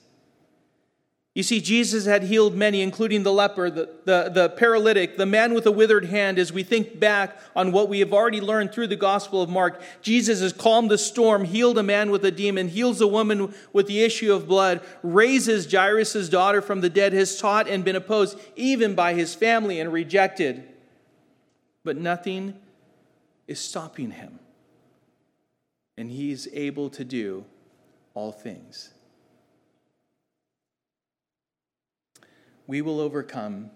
[1.37, 5.53] You see, Jesus had healed many, including the leper, the, the, the, paralytic, the man
[5.53, 6.39] with a withered hand.
[6.39, 9.83] As we think back on what we have already learned through the Gospel of Mark,
[10.01, 13.87] Jesus has calmed the storm, healed a man with a demon, heals a woman with
[13.87, 18.41] the issue of blood, raises Jairus' daughter from the dead, has taught and been opposed
[18.57, 20.67] even by his family and rejected.
[21.85, 22.55] But nothing
[23.47, 24.39] is stopping him.
[25.99, 27.45] And he is able to do
[28.15, 28.93] all things.
[32.67, 33.71] we will overcome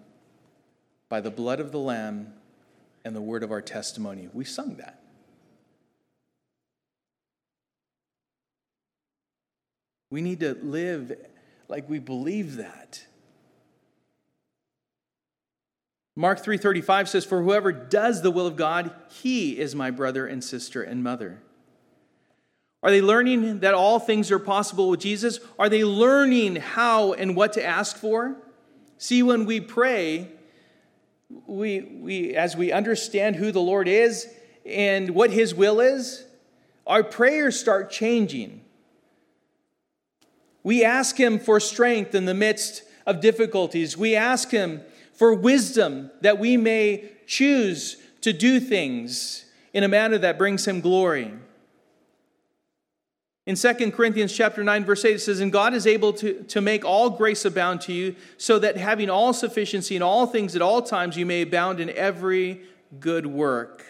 [1.09, 2.33] by the blood of the Lamb
[3.03, 4.29] and the word of our testimony.
[4.33, 5.01] We sung that.
[10.09, 11.13] We need to live
[11.67, 13.05] like we believe that.
[16.21, 20.43] Mark 3:35 says for whoever does the will of God, he is my brother and
[20.43, 21.41] sister and mother.
[22.83, 25.39] Are they learning that all things are possible with Jesus?
[25.57, 28.35] Are they learning how and what to ask for?
[28.99, 30.29] See, when we pray,
[31.47, 34.31] we, we, as we understand who the Lord is
[34.63, 36.23] and what His will is,
[36.85, 38.61] our prayers start changing.
[40.61, 43.97] We ask Him for strength in the midst of difficulties.
[43.97, 44.83] We ask Him
[45.21, 50.81] for wisdom, that we may choose to do things in a manner that brings him
[50.81, 51.31] glory.
[53.45, 56.59] In 2 Corinthians chapter 9, verse 8, it says, And God is able to, to
[56.59, 60.61] make all grace abound to you, so that having all sufficiency in all things at
[60.63, 62.61] all times, you may abound in every
[62.99, 63.85] good work.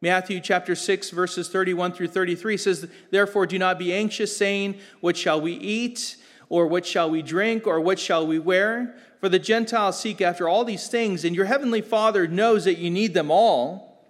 [0.00, 5.16] Matthew chapter 6, verses 31 through 33 says, Therefore do not be anxious, saying, What
[5.16, 6.18] shall we eat?
[6.48, 7.66] Or what shall we drink?
[7.66, 8.96] Or what shall we wear?
[9.20, 12.90] For the Gentiles seek after all these things, and your heavenly Father knows that you
[12.90, 14.02] need them all.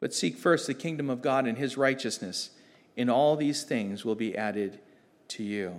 [0.00, 2.50] But seek first the kingdom of God and his righteousness
[2.96, 4.78] and all these things will be added
[5.28, 5.74] to you.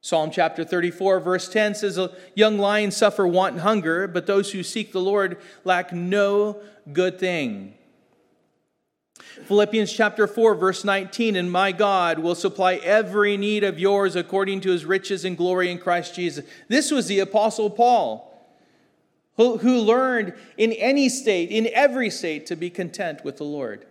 [0.00, 4.52] Psalm chapter 34, verse 10 says, A young lion suffer want and hunger, but those
[4.52, 6.60] who seek the Lord lack no
[6.92, 7.74] good thing.
[9.44, 14.60] Philippians chapter 4, verse 19, and my God will supply every need of yours according
[14.62, 16.44] to his riches and glory in Christ Jesus.
[16.68, 18.24] This was the Apostle Paul,
[19.36, 23.86] who, who learned in any state, in every state, to be content with the Lord.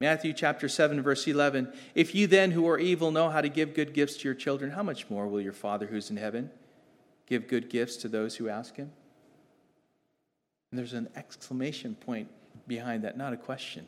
[0.00, 1.72] Matthew chapter 7, verse 11.
[1.94, 4.72] If you then, who are evil, know how to give good gifts to your children,
[4.72, 6.50] how much more will your Father who's in heaven
[7.26, 8.92] give good gifts to those who ask him?
[10.70, 12.28] And there's an exclamation point
[12.66, 13.86] behind that, not a question.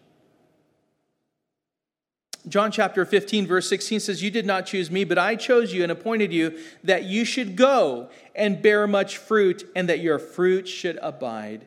[2.48, 5.82] John chapter 15, verse 16 says, You did not choose me, but I chose you
[5.82, 10.68] and appointed you that you should go and bear much fruit, and that your fruit
[10.68, 11.66] should abide,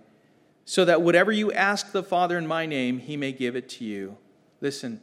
[0.64, 3.84] so that whatever you ask the Father in my name, he may give it to
[3.84, 4.18] you.
[4.62, 5.02] Listen,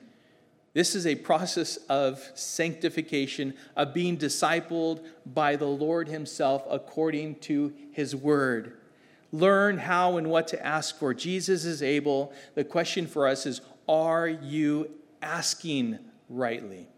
[0.72, 7.74] this is a process of sanctification, of being discipled by the Lord Himself according to
[7.92, 8.76] His Word.
[9.36, 11.12] Learn how and what to ask for.
[11.12, 12.32] Jesus is able.
[12.54, 15.98] The question for us is are you asking
[16.30, 16.88] rightly?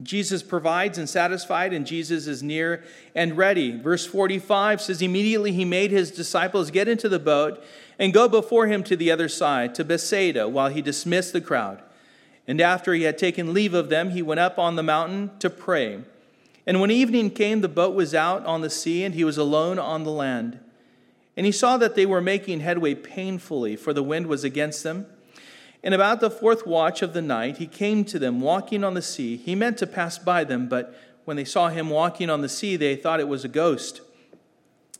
[0.00, 2.84] Jesus provides and satisfied, and Jesus is near
[3.14, 3.76] and ready.
[3.76, 7.62] Verse 45 says, Immediately he made his disciples get into the boat
[7.98, 11.82] and go before him to the other side, to Bethsaida, while he dismissed the crowd.
[12.46, 15.50] And after he had taken leave of them, he went up on the mountain to
[15.50, 16.02] pray.
[16.64, 19.78] And when evening came, the boat was out on the sea, and he was alone
[19.78, 20.60] on the land.
[21.36, 25.06] And he saw that they were making headway painfully, for the wind was against them.
[25.82, 29.02] And about the fourth watch of the night, he came to them walking on the
[29.02, 29.36] sea.
[29.36, 32.76] He meant to pass by them, but when they saw him walking on the sea,
[32.76, 34.00] they thought it was a ghost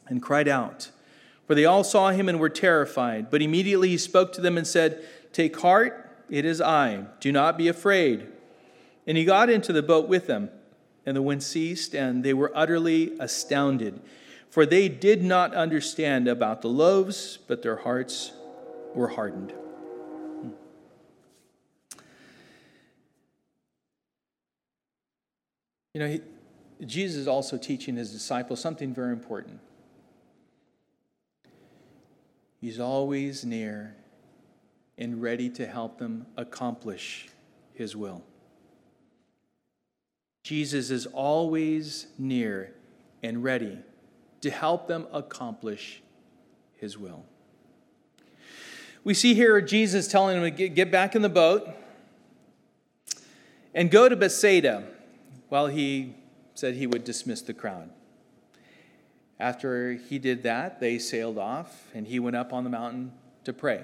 [0.09, 0.91] and cried out.
[1.47, 3.31] For they all saw him and were terrified.
[3.31, 7.07] But immediately he spoke to them and said, Take heart, it is I.
[7.21, 8.27] Do not be afraid.
[9.07, 10.51] And he got into the boat with them,
[11.05, 14.01] and the wind ceased, and they were utterly astounded.
[14.53, 18.33] For they did not understand about the loaves, but their hearts
[18.95, 19.53] were hardened.
[20.43, 20.51] Hmm.
[25.95, 26.19] You know,
[26.85, 29.59] Jesus is also teaching his disciples something very important.
[32.61, 33.97] He's always near
[34.99, 37.29] and ready to help them accomplish
[37.73, 38.23] His will.
[40.43, 42.75] Jesus is always near
[43.23, 43.79] and ready
[44.43, 46.03] to help them accomplish
[46.77, 47.25] His will.
[49.05, 51.69] We see here Jesus telling them to get back in the boat
[53.75, 54.85] and go to Bethsaida
[55.49, 56.15] while he
[56.55, 57.91] said he would dismiss the crowd.
[59.41, 63.53] After he did that, they sailed off, and he went up on the mountain to
[63.53, 63.83] pray.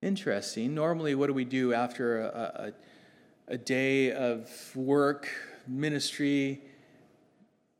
[0.00, 0.74] Interesting.
[0.74, 2.72] Normally, what do we do after a,
[3.48, 5.28] a, a day of work,
[5.66, 6.62] ministry?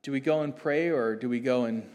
[0.01, 1.89] Do we go and pray, or do we go and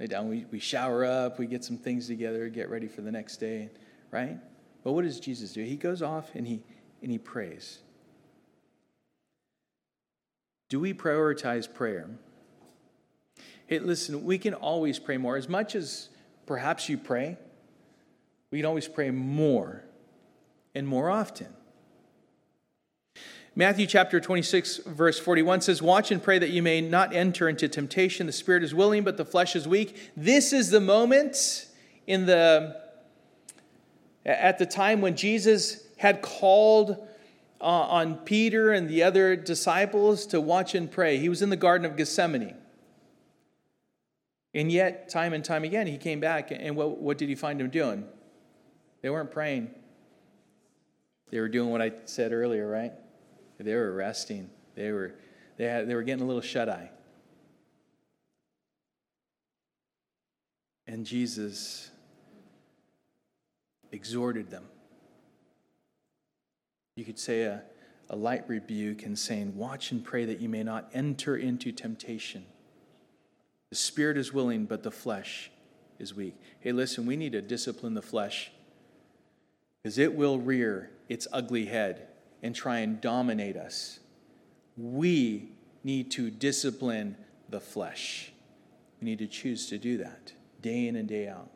[0.00, 0.28] lay down?
[0.28, 3.70] We, we shower up, we get some things together, get ready for the next day,
[4.10, 4.38] right?
[4.82, 5.62] But what does Jesus do?
[5.62, 6.62] He goes off and he,
[7.02, 7.78] and he prays.
[10.68, 12.10] Do we prioritize prayer?
[13.66, 15.36] Hey, listen, we can always pray more.
[15.36, 16.08] As much as
[16.46, 17.38] perhaps you pray,
[18.50, 19.84] we can always pray more
[20.74, 21.48] and more often.
[23.56, 27.68] Matthew chapter 26, verse 41 says, Watch and pray that you may not enter into
[27.68, 28.26] temptation.
[28.26, 30.10] The spirit is willing, but the flesh is weak.
[30.16, 31.66] This is the moment
[32.08, 32.82] in the
[34.26, 37.06] at the time when Jesus had called
[37.60, 41.18] uh, on Peter and the other disciples to watch and pray.
[41.18, 42.56] He was in the Garden of Gethsemane.
[44.52, 47.60] And yet, time and time again, he came back, and what, what did he find
[47.60, 48.04] them doing?
[49.02, 49.70] They weren't praying.
[51.30, 52.92] They were doing what I said earlier, right?
[53.58, 54.50] They were resting.
[54.74, 55.14] They were,
[55.56, 56.90] they, had, they were getting a little shut eye.
[60.86, 61.90] And Jesus
[63.92, 64.64] exhorted them
[66.96, 67.62] you could say a,
[68.08, 72.44] a light rebuke and saying, Watch and pray that you may not enter into temptation.
[73.70, 75.50] The spirit is willing, but the flesh
[75.98, 76.36] is weak.
[76.60, 78.52] Hey, listen, we need to discipline the flesh
[79.82, 82.08] because it will rear its ugly head
[82.44, 84.00] and try and dominate us.
[84.76, 85.48] We
[85.82, 87.16] need to discipline
[87.48, 88.32] the flesh.
[89.00, 91.50] We need to choose to do that day in and day out.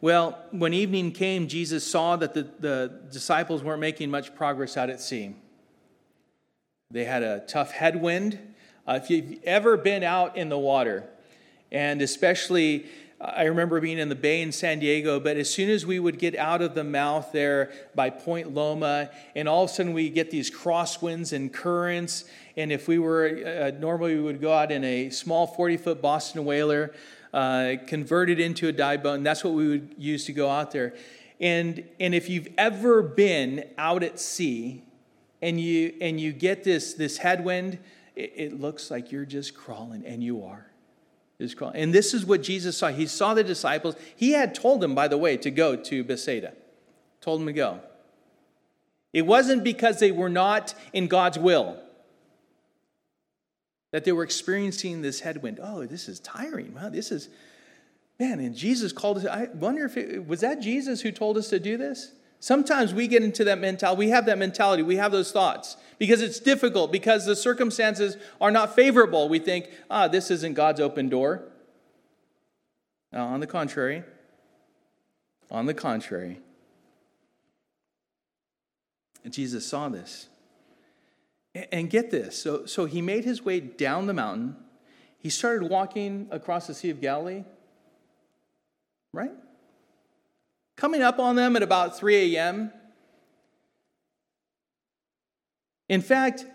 [0.00, 4.88] Well, when evening came, Jesus saw that the, the disciples weren't making much progress out
[4.88, 5.34] at sea.
[6.92, 8.38] They had a tough headwind.
[8.86, 11.04] Uh, if you've ever been out in the water,
[11.72, 12.86] and especially
[13.20, 16.20] I remember being in the bay in San Diego, but as soon as we would
[16.20, 20.08] get out of the mouth there by Point Loma, and all of a sudden we
[20.08, 24.70] get these crosswinds and currents, and if we were uh, normally we would go out
[24.70, 26.94] in a small 40 foot Boston whaler,
[27.34, 30.70] uh, converted into a dive boat, and that's what we would use to go out
[30.70, 30.94] there.
[31.40, 34.84] And, and if you've ever been out at sea
[35.42, 37.78] and you, and you get this, this headwind,
[38.16, 40.67] it, it looks like you're just crawling, and you are.
[41.56, 41.76] Crawling.
[41.76, 42.88] And this is what Jesus saw.
[42.88, 43.94] He saw the disciples.
[44.16, 46.52] He had told them, by the way, to go to Bethsaida,
[47.20, 47.80] told them to go.
[49.12, 51.80] It wasn't because they were not in God's will
[53.90, 55.60] that they were experiencing this headwind.
[55.62, 56.74] Oh, this is tiring.
[56.74, 57.28] Wow, this is,
[58.18, 59.24] man, and Jesus called us.
[59.24, 62.12] I wonder if it was that Jesus who told us to do this?
[62.40, 63.98] Sometimes we get into that mentality.
[63.98, 64.82] We have that mentality.
[64.82, 69.28] We have those thoughts because it's difficult, because the circumstances are not favorable.
[69.28, 71.42] We think, ah, this isn't God's open door.
[73.12, 74.04] Now, on the contrary,
[75.50, 76.40] on the contrary,
[79.28, 80.28] Jesus saw this.
[81.72, 84.54] And get this so, so he made his way down the mountain.
[85.18, 87.42] He started walking across the Sea of Galilee,
[89.12, 89.32] right?
[90.78, 92.72] Coming up on them at about 3 a.m.
[95.88, 96.46] In fact,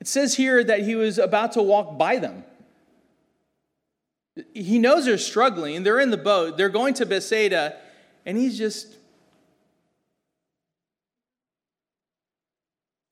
[0.00, 2.42] it says here that he was about to walk by them.
[4.54, 5.84] He knows they're struggling.
[5.84, 6.56] They're in the boat.
[6.56, 7.76] They're going to Bethsaida,
[8.26, 8.96] and he's just.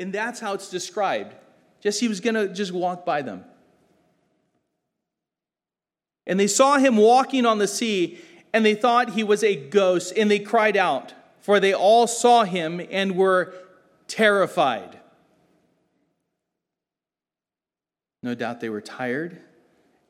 [0.01, 1.37] And that's how it's described.
[1.81, 3.45] Just he was going to just walk by them.
[6.27, 8.19] And they saw him walking on the sea,
[8.53, 12.45] and they thought he was a ghost, and they cried out, for they all saw
[12.45, 13.55] him and were
[14.07, 14.99] terrified.
[18.23, 19.41] No doubt they were tired,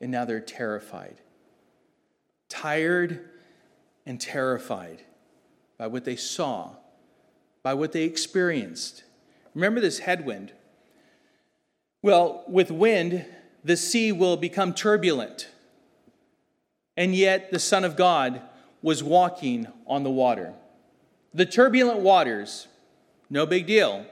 [0.01, 1.21] and now they're terrified.
[2.49, 3.29] Tired
[4.07, 5.03] and terrified
[5.77, 6.77] by what they saw,
[7.63, 9.05] by what they experienced.
[9.55, 10.53] Remember this headwind.
[12.03, 13.27] Well, with wind,
[13.63, 15.49] the sea will become turbulent.
[16.99, 18.43] And yet, the Son of God
[18.83, 20.53] was walking on the water.
[21.33, 22.67] The turbulent waters,
[23.31, 24.05] no big deal.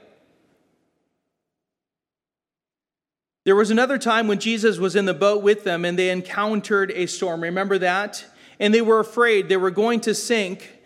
[3.43, 6.91] There was another time when Jesus was in the boat with them and they encountered
[6.91, 7.41] a storm.
[7.41, 8.23] Remember that?
[8.57, 10.79] And they were afraid they were going to sink.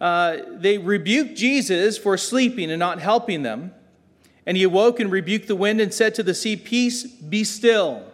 [0.00, 3.74] Uh, they rebuked Jesus for sleeping and not helping them.
[4.46, 8.09] And he awoke and rebuked the wind and said to the sea, Peace, be still.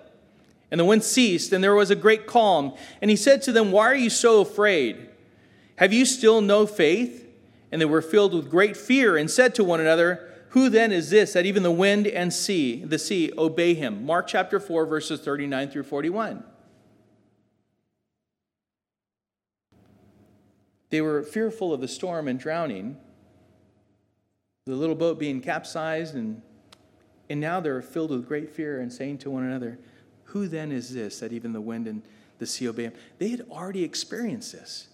[0.71, 2.75] And the wind ceased, and there was a great calm.
[3.01, 5.09] And he said to them, Why are you so afraid?
[5.77, 7.25] Have you still no faith?
[7.71, 11.11] And they were filled with great fear and said to one another, who then is
[11.11, 14.07] this that even the wind and sea, the sea, obey him?
[14.07, 16.43] Mark chapter 4, verses 39 through 41.
[20.89, 22.97] They were fearful of the storm and drowning,
[24.65, 26.41] the little boat being capsized, and,
[27.29, 29.79] and now they're filled with great fear and saying to one another,
[30.37, 32.03] Who then is this that even the wind and
[32.39, 32.93] the sea obey him?
[33.17, 34.87] They had already experienced this.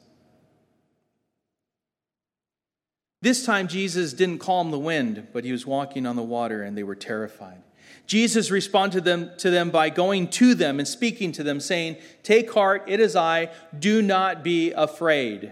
[3.20, 6.78] This time, Jesus didn't calm the wind, but he was walking on the water, and
[6.78, 7.60] they were terrified.
[8.06, 11.96] Jesus responded to them, to them by going to them and speaking to them, saying,
[12.22, 15.50] Take heart, it is I, do not be afraid.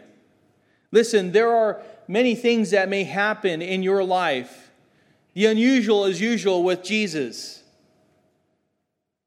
[0.92, 4.70] Listen, there are many things that may happen in your life.
[5.34, 7.59] The unusual is usual with Jesus.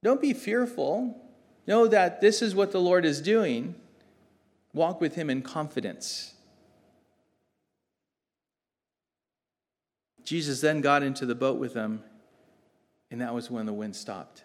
[0.03, 1.19] Don't be fearful.
[1.65, 3.75] Know that this is what the Lord is doing.
[4.73, 6.33] Walk with Him in confidence.
[10.23, 12.03] Jesus then got into the boat with them,
[13.11, 14.43] and that was when the wind stopped.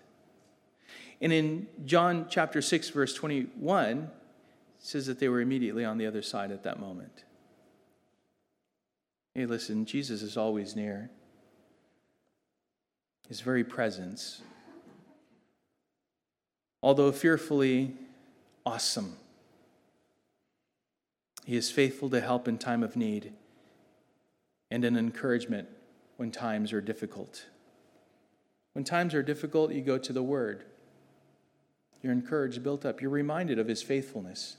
[1.21, 4.09] And in John chapter 6, verse 21, it
[4.79, 7.25] says that they were immediately on the other side at that moment.
[9.35, 11.11] Hey, listen, Jesus is always near.
[13.29, 14.43] His very presence,
[16.83, 17.95] although fearfully
[18.65, 19.17] awesome,
[21.45, 23.33] he is faithful to help in time of need
[24.71, 25.69] and an encouragement
[26.17, 27.47] when times are difficult.
[28.75, 30.65] When times are difficult, you go to the Word.
[32.03, 33.01] You're encouraged, built up.
[33.01, 34.57] You're reminded of His faithfulness.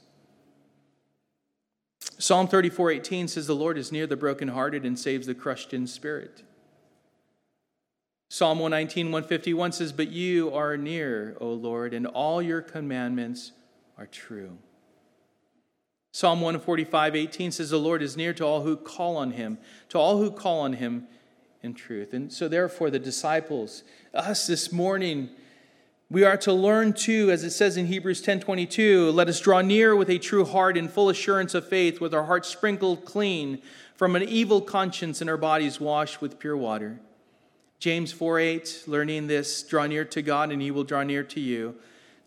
[2.18, 5.88] Psalm 34 18 says, The Lord is near the brokenhearted and saves the crushed in
[5.88, 6.44] spirit.
[8.32, 13.54] Psalm 119, 151 says, But you are near, O Lord, and all your commandments
[13.98, 14.60] are true.
[16.12, 19.58] Psalm 145, 18 says, The Lord is near to all who call on him,
[19.90, 21.08] to all who call on him
[21.64, 22.14] in truth.
[22.14, 25.30] And so, therefore, the disciples, us this morning,
[26.12, 29.96] we are to learn too, as it says in Hebrews 10:22, let us draw near
[29.96, 33.60] with a true heart and full assurance of faith, with our hearts sprinkled clean
[33.96, 37.00] from an evil conscience and our bodies washed with pure water.
[37.80, 41.40] James 4 8, learning this, draw near to God and he will draw near to
[41.40, 41.76] you.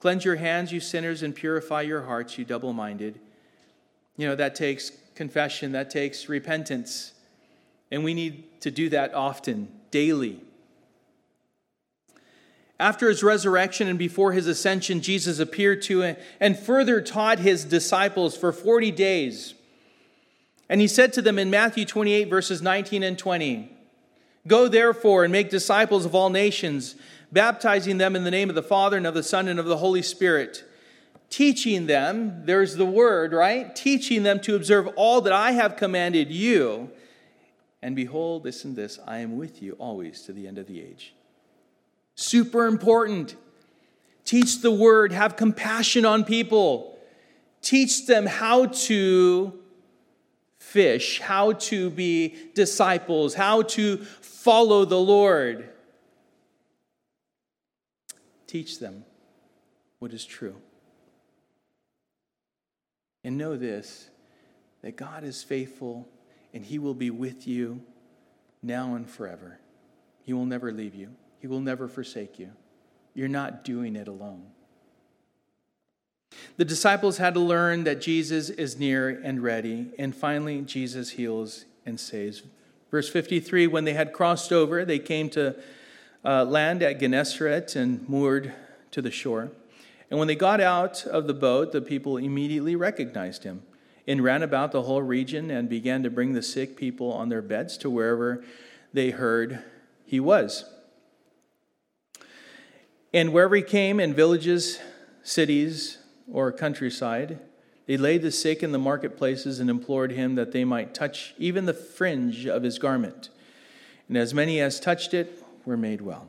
[0.00, 3.20] Cleanse your hands, you sinners, and purify your hearts, you double-minded.
[4.16, 7.12] You know, that takes confession, that takes repentance.
[7.90, 10.40] And we need to do that often, daily.
[12.80, 18.36] After his resurrection and before his ascension, Jesus appeared to and further taught his disciples
[18.36, 19.54] for 40 days.
[20.68, 23.71] And he said to them in Matthew 28, verses 19 and 20
[24.46, 26.96] Go therefore and make disciples of all nations,
[27.30, 29.76] baptizing them in the name of the Father and of the Son and of the
[29.76, 30.64] Holy Spirit,
[31.30, 33.74] teaching them, there's the word, right?
[33.74, 36.90] Teaching them to observe all that I have commanded you.
[37.80, 40.80] And behold, this and this, I am with you always to the end of the
[40.80, 41.14] age.
[42.14, 43.36] Super important.
[44.24, 46.98] Teach the word, have compassion on people.
[47.60, 49.61] Teach them how to
[50.72, 55.68] fish, how to be disciples, how to follow the Lord.
[58.46, 59.04] Teach them
[59.98, 60.56] what is true.
[63.22, 64.08] And know this
[64.80, 66.08] that God is faithful
[66.52, 67.82] and He will be with you
[68.62, 69.60] now and forever.
[70.22, 71.10] He will never leave you.
[71.38, 72.50] He will never forsake you.
[73.14, 74.46] You're not doing it alone.
[76.56, 81.64] The disciples had to learn that Jesus is near and ready, and finally, Jesus heals
[81.86, 82.42] and saves.
[82.90, 85.56] Verse 53 When they had crossed over, they came to
[86.24, 88.52] uh, land at Gennesaret and moored
[88.92, 89.50] to the shore.
[90.10, 93.62] And when they got out of the boat, the people immediately recognized him
[94.06, 97.40] and ran about the whole region and began to bring the sick people on their
[97.40, 98.44] beds to wherever
[98.92, 99.62] they heard
[100.04, 100.66] he was.
[103.14, 104.78] And wherever he came, in villages,
[105.22, 105.98] cities,
[106.30, 107.38] or countryside,
[107.86, 111.66] they laid the sick in the marketplaces and implored him that they might touch even
[111.66, 113.30] the fringe of his garment.
[114.08, 116.28] And as many as touched it were made well.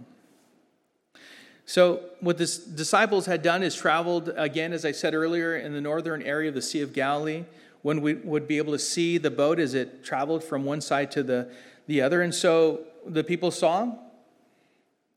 [1.65, 5.79] So, what the disciples had done is traveled, again, as I said earlier, in the
[5.79, 7.45] northern area of the Sea of Galilee,
[7.83, 11.11] when we would be able to see the boat as it traveled from one side
[11.11, 11.49] to the,
[11.87, 12.21] the other.
[12.21, 13.93] And so the people saw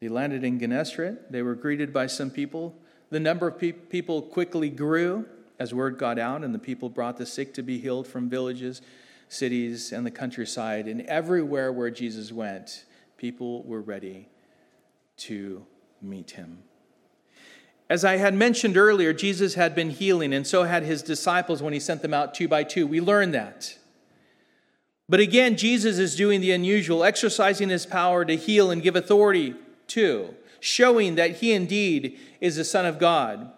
[0.00, 1.32] they landed in Gennesaret.
[1.32, 2.76] They were greeted by some people.
[3.10, 5.26] The number of pe- people quickly grew
[5.58, 8.82] as word got out, and the people brought the sick to be healed from villages,
[9.28, 10.86] cities, and the countryside.
[10.86, 12.84] And everywhere where Jesus went,
[13.16, 14.28] people were ready
[15.18, 15.64] to
[16.02, 16.58] meet him.
[17.88, 21.72] As I had mentioned earlier, Jesus had been healing, and so had his disciples when
[21.72, 22.86] he sent them out two by two.
[22.86, 23.78] We learned that.
[25.08, 29.54] But again, Jesus is doing the unusual, exercising his power to heal and give authority
[29.86, 30.34] too,
[30.66, 33.52] showing that he indeed is the Son of God.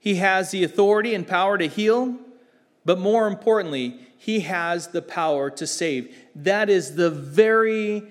[0.00, 2.16] He has the authority and power to heal,
[2.86, 6.14] but more importantly, he has the power to save.
[6.34, 8.02] That is the very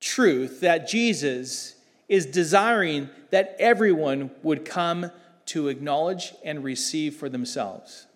[0.00, 1.76] truth that Jesus
[2.08, 5.12] is desiring that everyone would come
[5.46, 8.06] to acknowledge and receive for themselves.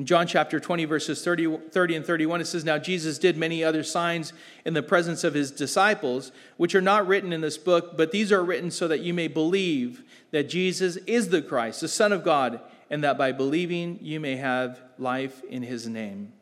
[0.00, 3.62] In John chapter 20, verses 30, 30, and 31, it says, Now Jesus did many
[3.62, 4.32] other signs
[4.64, 8.32] in the presence of his disciples, which are not written in this book, but these
[8.32, 12.24] are written so that you may believe that Jesus is the Christ, the Son of
[12.24, 16.32] God, and that by believing you may have life in his name.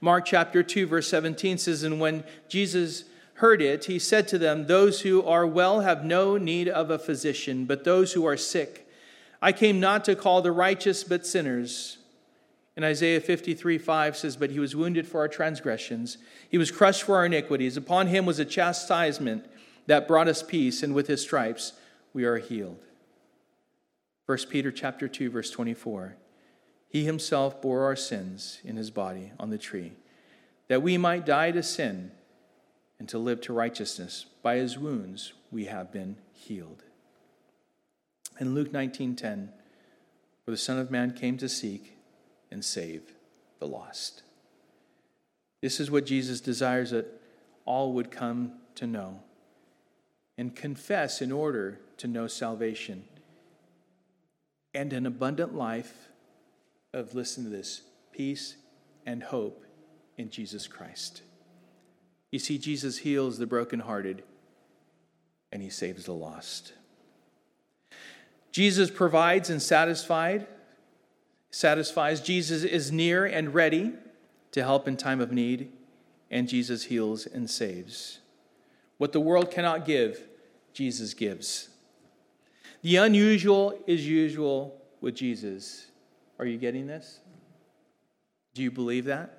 [0.00, 3.02] Mark chapter 2, verse 17 says, And when Jesus
[3.34, 7.00] heard it, he said to them, Those who are well have no need of a
[7.00, 8.88] physician, but those who are sick.
[9.42, 11.98] I came not to call the righteous, but sinners.
[12.76, 16.18] In Isaiah 53 5 says, But he was wounded for our transgressions,
[16.48, 17.76] he was crushed for our iniquities.
[17.76, 19.46] Upon him was a chastisement
[19.86, 21.74] that brought us peace, and with his stripes
[22.12, 22.84] we are healed.
[24.26, 26.16] 1 Peter chapter 2, verse 24.
[26.88, 29.92] He himself bore our sins in his body on the tree,
[30.68, 32.12] that we might die to sin
[32.98, 34.26] and to live to righteousness.
[34.42, 36.84] By his wounds we have been healed.
[38.38, 39.50] In Luke 19:10,
[40.44, 41.91] for the Son of Man came to seek
[42.52, 43.02] and save
[43.58, 44.22] the lost.
[45.60, 47.06] This is what Jesus desires that
[47.64, 49.20] all would come to know
[50.36, 53.04] and confess in order to know salvation
[54.74, 56.08] and an abundant life
[56.92, 57.82] of, listen to this,
[58.12, 58.56] peace
[59.06, 59.64] and hope
[60.16, 61.22] in Jesus Christ.
[62.30, 64.22] You see, Jesus heals the brokenhearted
[65.52, 66.72] and he saves the lost.
[68.50, 70.46] Jesus provides and satisfied,
[71.52, 72.20] satisfies.
[72.20, 73.92] Jesus is near and ready
[74.50, 75.70] to help in time of need,
[76.30, 78.18] and Jesus heals and saves.
[78.98, 80.26] What the world cannot give,
[80.72, 81.68] Jesus gives.
[82.82, 85.86] The unusual is usual with Jesus.
[86.38, 87.20] Are you getting this?
[88.54, 89.38] Do you believe that?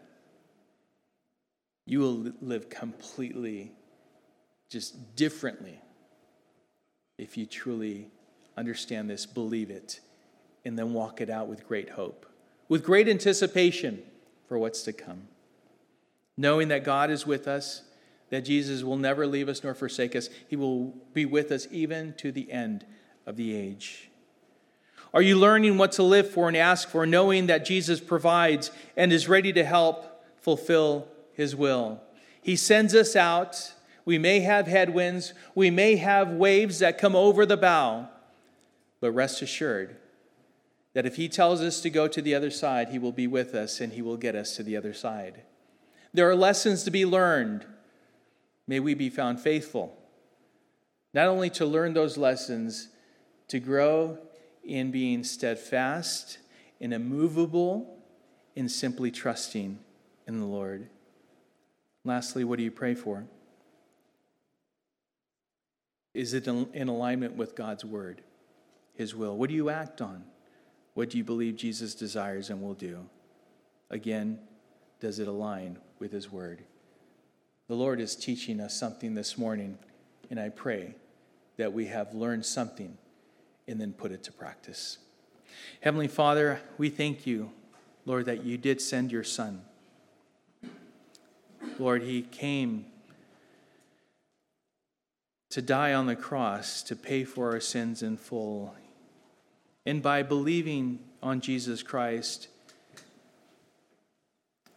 [1.86, 3.74] You will live completely,
[4.70, 5.82] just differently,
[7.18, 8.08] if you truly
[8.58, 10.00] understand this, believe it,
[10.66, 12.26] and then walk it out with great hope,
[12.70, 14.02] with great anticipation
[14.48, 15.28] for what's to come.
[16.38, 17.84] Knowing that God is with us,
[18.30, 22.14] that Jesus will never leave us nor forsake us, He will be with us even
[22.14, 22.86] to the end
[23.26, 24.10] of the age.
[25.14, 29.14] Are you learning what to live for and ask for, knowing that Jesus provides and
[29.14, 32.02] is ready to help fulfill His will?
[32.42, 33.74] He sends us out.
[34.06, 38.10] We may have headwinds, we may have waves that come over the bow,
[39.00, 39.96] but rest assured
[40.94, 43.56] that if He tells us to go to the other side, He will be with
[43.56, 45.44] us and He will get us to the other side.
[46.14, 47.66] There are lessons to be learned.
[48.68, 49.98] May we be found faithful,
[51.14, 52.90] not only to learn those lessons,
[53.50, 54.18] to grow
[54.64, 56.38] in being steadfast
[56.80, 58.00] and immovable
[58.56, 59.80] in simply trusting
[60.28, 60.90] in the Lord.
[62.06, 63.26] Lastly, what do you pray for?
[66.14, 68.22] Is it in alignment with God's word,
[68.94, 69.36] His will?
[69.36, 70.24] What do you act on?
[70.94, 73.06] What do you believe Jesus desires and will do?
[73.90, 74.40] Again,
[75.00, 76.64] does it align with His word?
[77.68, 79.78] The Lord is teaching us something this morning,
[80.30, 80.96] and I pray
[81.58, 82.98] that we have learned something
[83.68, 84.98] and then put it to practice.
[85.82, 87.52] Heavenly Father, we thank you,
[88.06, 89.62] Lord, that you did send your Son.
[91.80, 92.86] Lord, he came
[95.50, 98.76] to die on the cross to pay for our sins in full.
[99.86, 102.48] And by believing on Jesus Christ,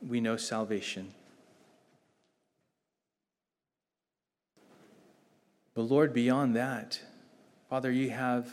[0.06, 1.12] we know salvation.
[5.74, 7.00] But Lord, beyond that,
[7.68, 8.48] Father, you have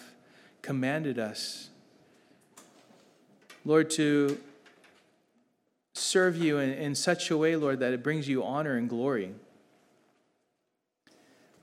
[0.61, 1.69] commanded us,
[3.65, 4.37] Lord, to
[5.93, 9.33] serve you in, in such a way, Lord, that it brings you honor and glory.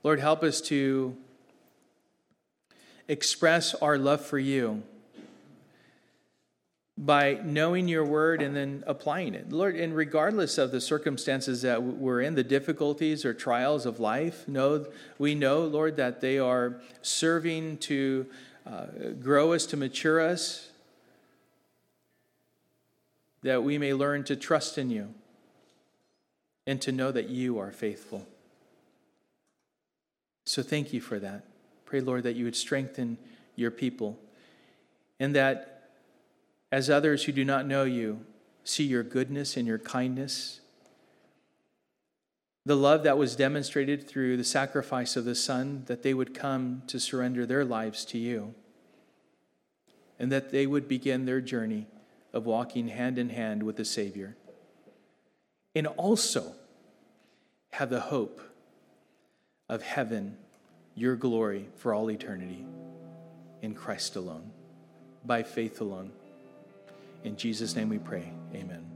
[0.03, 1.15] Lord, help us to
[3.11, 4.83] express our love for you
[6.97, 9.51] by knowing your word and then applying it.
[9.51, 14.47] Lord, and regardless of the circumstances that we're in, the difficulties or trials of life,
[14.47, 14.85] know,
[15.17, 18.27] we know, Lord, that they are serving to
[18.65, 18.85] uh,
[19.19, 20.69] grow us, to mature us,
[23.41, 25.13] that we may learn to trust in you
[26.65, 28.25] and to know that you are faithful.
[30.45, 31.50] So thank you for that.
[31.91, 33.17] Pray, Lord, that you would strengthen
[33.57, 34.17] your people
[35.19, 35.89] and that
[36.71, 38.21] as others who do not know you
[38.63, 40.61] see your goodness and your kindness,
[42.65, 46.81] the love that was demonstrated through the sacrifice of the Son, that they would come
[46.87, 48.55] to surrender their lives to you,
[50.17, 51.87] and that they would begin their journey
[52.31, 54.37] of walking hand in hand with the Savior,
[55.75, 56.53] and also
[57.71, 58.39] have the hope
[59.67, 60.37] of heaven,
[61.01, 62.63] your glory for all eternity,
[63.63, 64.51] in Christ alone,
[65.25, 66.11] by faith alone.
[67.23, 68.31] In Jesus' name we pray.
[68.53, 68.90] Amen.